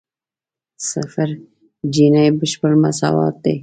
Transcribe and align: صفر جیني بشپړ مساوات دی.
صفر 0.89 1.29
جیني 1.93 2.25
بشپړ 2.39 2.71
مساوات 2.83 3.35
دی. 3.43 3.55